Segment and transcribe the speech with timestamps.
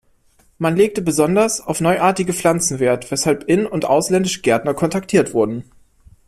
[0.57, 5.63] Man legte besonders auf neuartige Pflanzen Wert, weshalb in- und ausländische Gärtner kontaktiert wurden.